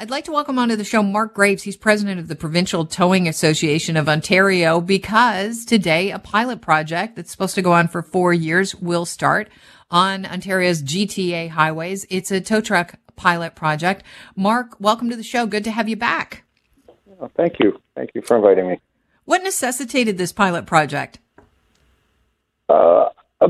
[0.00, 1.64] I'd like to welcome onto the show Mark Graves.
[1.64, 7.30] He's president of the Provincial Towing Association of Ontario because today a pilot project that's
[7.30, 9.50] supposed to go on for four years will start
[9.90, 12.06] on Ontario's GTA highways.
[12.08, 14.02] It's a tow truck pilot project.
[14.34, 15.44] Mark, welcome to the show.
[15.44, 16.44] Good to have you back.
[17.36, 17.78] Thank you.
[17.94, 18.80] Thank you for inviting me.
[19.26, 21.18] What necessitated this pilot project?
[22.70, 23.10] Uh,
[23.42, 23.48] a,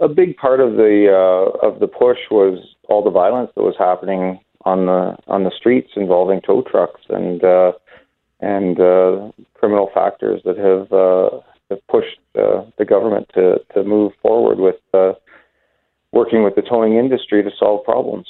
[0.00, 2.58] a big part of the uh, of the push was
[2.88, 7.42] all the violence that was happening on the on the streets involving tow trucks and
[7.44, 7.72] uh,
[8.40, 14.12] and uh, criminal factors that have uh, have pushed uh, the government to to move
[14.22, 15.12] forward with uh,
[16.12, 18.26] working with the towing industry to solve problems.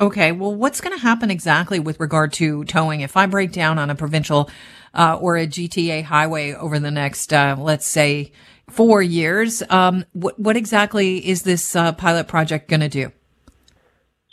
[0.00, 3.02] Okay, well, what's going to happen exactly with regard to towing?
[3.02, 4.48] If I break down on a provincial
[4.94, 8.32] uh, or a GTA highway over the next, uh, let's say,
[8.70, 13.12] four years, um, what, what exactly is this uh, pilot project going to do?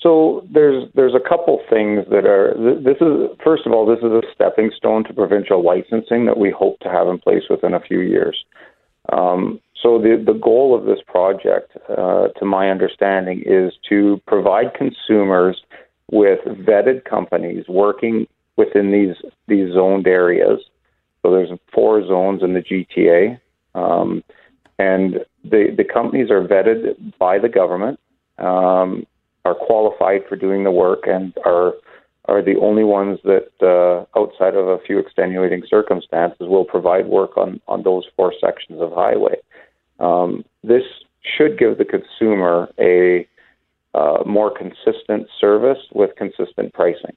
[0.02, 4.12] So there's there's a couple things that are this is first of all this is
[4.12, 7.82] a stepping stone to provincial licensing that we hope to have in place within a
[7.82, 8.46] few years.
[9.12, 14.74] Um, so the the goal of this project, uh, to my understanding, is to provide
[14.74, 15.62] consumers
[16.12, 19.16] with vetted companies working within these
[19.48, 20.60] these zoned areas.
[21.22, 23.40] So there's four zones in the GTA,
[23.76, 24.24] um,
[24.78, 28.00] and the the companies are vetted by the government.
[28.38, 29.06] Um,
[29.46, 31.74] are qualified for doing the work and are
[32.26, 37.38] are the only ones that, uh, outside of a few extenuating circumstances, will provide work
[37.38, 39.36] on on those four sections of highway.
[40.00, 40.84] Um, this
[41.22, 43.28] should give the consumer a
[43.94, 47.16] uh, more consistent service with consistent pricing.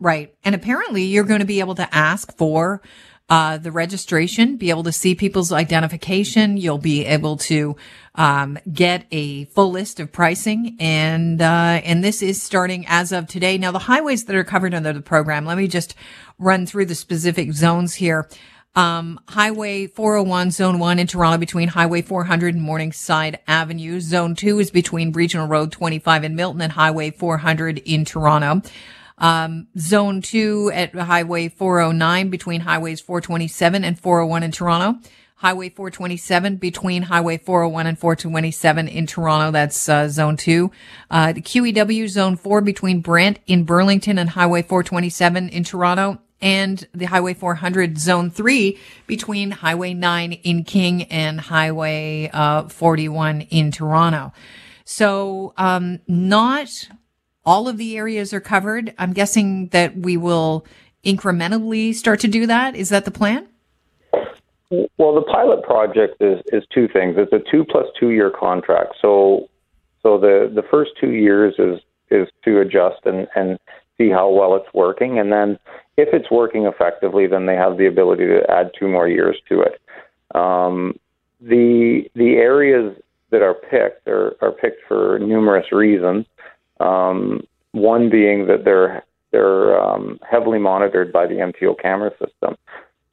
[0.00, 2.80] Right, and apparently you're going to be able to ask for
[3.28, 6.56] uh, the registration, be able to see people's identification.
[6.56, 7.76] You'll be able to
[8.14, 13.26] um, get a full list of pricing, and uh, and this is starting as of
[13.26, 13.58] today.
[13.58, 15.44] Now, the highways that are covered under the program.
[15.44, 15.94] Let me just
[16.38, 18.28] run through the specific zones here.
[18.74, 24.00] Um, Highway 401, Zone 1 in Toronto between Highway 400 and Morningside Avenue.
[24.00, 28.62] Zone 2 is between Regional Road 25 in Milton and Highway 400 in Toronto.
[29.18, 35.00] Um, zone two at Highway 409 between Highways 427 and 401 in Toronto.
[35.38, 39.52] Highway 427 between Highway 401 and 427 in Toronto.
[39.52, 40.70] That's uh, Zone 2.
[41.12, 46.18] Uh, the QEW Zone 4 between Brant in Burlington and Highway 427 in Toronto.
[46.40, 53.42] And the Highway 400 Zone 3 between Highway 9 in King and Highway uh, 41
[53.42, 54.32] in Toronto.
[54.84, 56.88] So, um, not
[57.48, 58.92] all of the areas are covered.
[58.98, 60.66] I'm guessing that we will
[61.02, 62.76] incrementally start to do that.
[62.76, 63.48] Is that the plan?
[64.70, 67.14] Well, the pilot project is, is two things.
[67.16, 68.96] It's a two plus two year contract.
[69.00, 69.48] So,
[70.02, 73.58] so the, the first two years is, is to adjust and, and
[73.96, 75.18] see how well it's working.
[75.18, 75.58] And then
[75.96, 79.62] if it's working effectively, then they have the ability to add two more years to
[79.62, 79.80] it.
[80.36, 80.98] Um,
[81.40, 82.94] the, the areas
[83.30, 86.26] that are picked are, are picked for numerous reasons.
[86.80, 92.56] Um, one being that they're they're um, heavily monitored by the MTO camera system,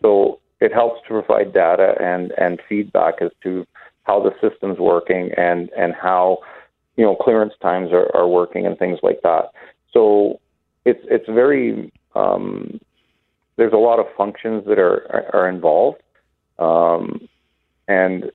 [0.02, 3.66] so it helps to provide data and and feedback as to
[4.03, 6.40] how the system's working and and how
[6.96, 9.52] you know clearance times are, are working and things like that.
[9.92, 10.40] So
[10.86, 12.80] it's it's very um,
[13.58, 16.02] there's a lot of functions that are are, involved,
[16.59, 17.28] um,
[17.88, 18.32] and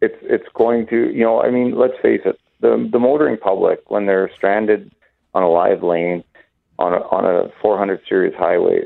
[0.00, 3.90] it's it's going to you know I mean let's face it the the motoring public
[3.90, 4.92] when they're stranded
[5.34, 6.24] on a live lane
[6.78, 8.84] on a, on a 400 series highway,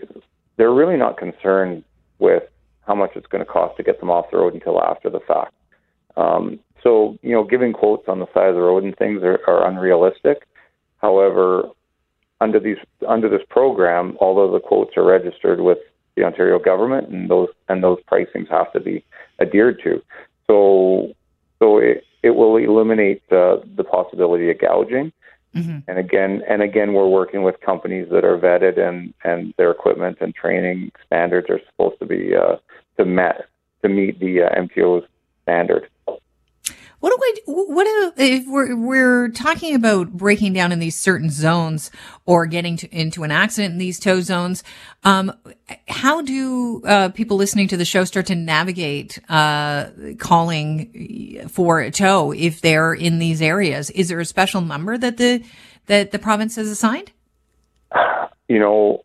[0.56, 1.82] they're really not concerned
[2.18, 2.44] with
[2.86, 5.20] how much it's going to cost to get them off the road until after the
[5.20, 5.52] fact.
[6.16, 9.40] Um, so you know, giving quotes on the side of the road and things are,
[9.46, 10.46] are unrealistic.
[10.98, 11.64] However,
[12.40, 15.78] under these under this program, although the quotes are registered with
[16.16, 19.04] the Ontario government and those and those pricings have to be
[19.40, 20.02] adhered to.
[20.46, 21.12] So
[21.58, 25.12] so it, it will eliminate the, the possibility of gouging.
[25.54, 25.78] Mm-hmm.
[25.88, 30.18] And again, and again, we're working with companies that are vetted and, and their equipment
[30.20, 32.56] and training standards are supposed to be uh,
[32.98, 33.46] to met
[33.82, 35.06] to meet the uh, MTO's
[35.42, 35.88] standard.
[37.00, 41.30] What do I, what do, if we're, we're talking about breaking down in these certain
[41.30, 41.90] zones
[42.26, 44.62] or getting to, into an accident in these tow zones,
[45.02, 45.32] um,
[45.88, 49.88] how do, uh, people listening to the show start to navigate, uh,
[50.18, 53.88] calling for a tow if they're in these areas?
[53.90, 55.42] Is there a special number that the,
[55.86, 57.12] that the province has assigned?
[58.48, 59.04] You know,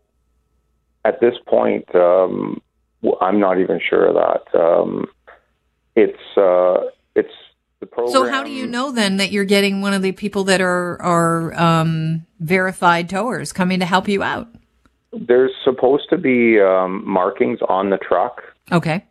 [1.06, 2.62] at this point, um,
[3.22, 4.60] I'm not even sure of that.
[4.60, 5.06] Um,
[5.96, 7.32] it's, uh, it's
[7.96, 8.14] program.
[8.14, 11.02] So how do you know then that you're getting one of the people that are
[11.02, 14.48] are um, verified towers coming to help you out?
[15.14, 18.42] There's supposed to be um, markings on the truck.
[18.72, 19.04] Okay.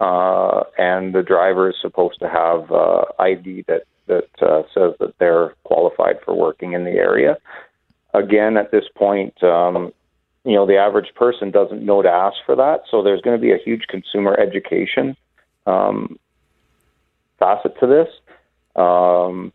[0.00, 5.14] Uh, and the driver is supposed to have uh, ID that that uh, says that
[5.18, 7.36] they're qualified for working in the area.
[8.14, 9.92] Again, at this point, um,
[10.44, 13.40] you know, the average person doesn't know to ask for that, so there's going to
[13.40, 15.14] be a huge consumer education
[15.66, 16.18] um,
[17.38, 18.08] facet to this.
[18.76, 19.52] Um,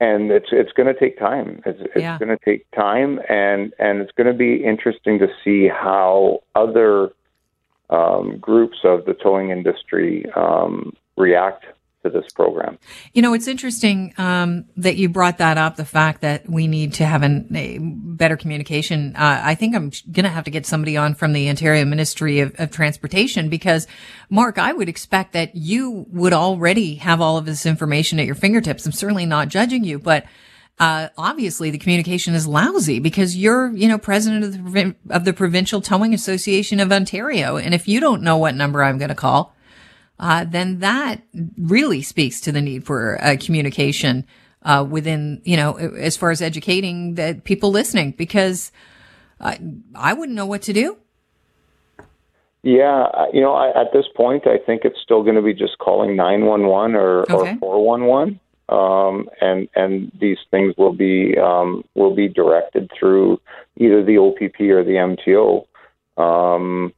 [0.00, 1.62] and it's it's going to take time.
[1.64, 2.18] It's, it's Yeah.
[2.18, 7.10] going to take time, and and it's going to be interesting to see how other
[7.90, 11.64] um, groups of the towing industry um, react
[12.04, 12.78] to this program.
[13.14, 15.76] You know, it's interesting um, that you brought that up.
[15.76, 19.16] The fact that we need to have an, a better communication.
[19.16, 22.40] Uh, I think I'm going to have to get somebody on from the Ontario Ministry
[22.40, 23.86] of, of Transportation because,
[24.30, 28.34] Mark, I would expect that you would already have all of this information at your
[28.34, 28.86] fingertips.
[28.86, 30.24] I'm certainly not judging you, but.
[30.76, 35.32] Uh, obviously the communication is lousy because you're, you know, president of the, of the
[35.32, 37.56] Provincial Towing Association of Ontario.
[37.56, 39.53] And if you don't know what number I'm going to call,
[40.18, 41.22] uh, then that
[41.58, 44.26] really speaks to the need for uh, communication
[44.62, 48.72] uh, within, you know, as far as educating the people listening, because
[49.40, 49.58] I,
[49.94, 50.96] I wouldn't know what to do.
[52.62, 55.76] Yeah, you know, I, at this point, I think it's still going to be just
[55.78, 57.26] calling nine one one or
[57.60, 58.40] four one one,
[58.70, 63.38] um, and and these things will be um, will be directed through
[63.76, 65.66] either the OPP or the MTO.
[66.16, 66.94] Um,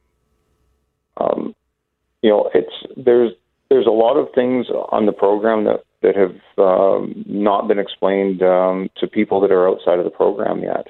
[1.17, 1.53] um,
[2.27, 3.31] you know, it's there's
[3.69, 8.43] there's a lot of things on the program that that have um, not been explained
[8.43, 10.87] um, to people that are outside of the program yet,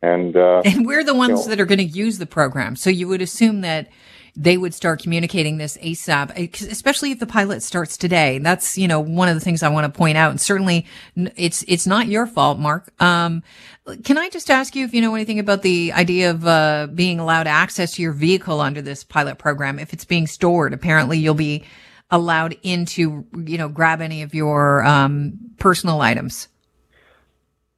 [0.00, 2.76] and uh, And we're the ones know- that are going to use the program.
[2.76, 3.88] So you would assume that
[4.36, 8.38] they would start communicating this ASAP, eh, especially if the pilot starts today.
[8.38, 10.30] That's, you know, one of the things I want to point out.
[10.30, 10.84] And certainly
[11.36, 12.92] it's, it's not your fault, Mark.
[13.00, 13.42] Um,
[14.04, 17.18] can I just ask you if you know anything about the idea of, uh, being
[17.18, 19.78] allowed access to your vehicle under this pilot program?
[19.78, 21.64] If it's being stored, apparently you'll be
[22.10, 26.48] allowed in to, you know, grab any of your, um, personal items.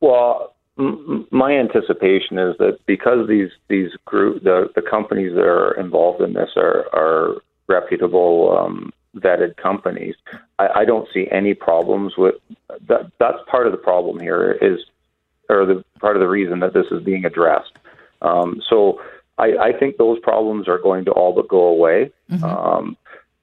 [0.01, 6.23] Well, my anticipation is that because these these group the the companies that are involved
[6.23, 10.15] in this are are reputable um, vetted companies,
[10.59, 12.37] I, I don't see any problems with
[12.87, 13.11] that.
[13.19, 14.79] That's part of the problem here is,
[15.49, 17.73] or the part of the reason that this is being addressed.
[18.23, 19.01] Um, so
[19.37, 22.11] I, I think those problems are going to all but go away.
[22.45, 22.97] Um,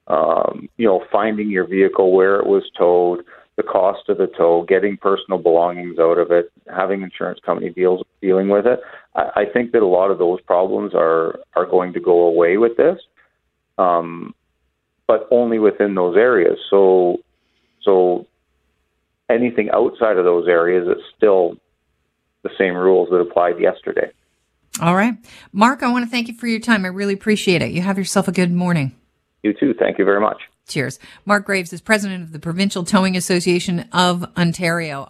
[0.08, 3.26] um, you know, finding your vehicle where it was towed,
[3.58, 8.04] the cost of the tow, getting personal belongings out of it, having insurance company deals
[8.22, 8.82] dealing with it.
[9.16, 12.58] I, I think that a lot of those problems are are going to go away
[12.58, 13.00] with this,
[13.78, 14.34] um,
[15.08, 16.58] but only within those areas.
[16.70, 17.18] So,
[17.82, 18.28] so
[19.30, 21.58] anything outside of those areas, it's still
[22.44, 24.12] the same rules that applied yesterday.
[24.82, 25.16] All right.
[25.54, 26.84] Mark, I want to thank you for your time.
[26.84, 27.72] I really appreciate it.
[27.72, 28.94] You have yourself a good morning.
[29.42, 29.74] You too.
[29.74, 30.42] Thank you very much.
[30.68, 30.98] Cheers.
[31.26, 35.04] Mark Graves is president of the Provincial Towing Association of Ontario.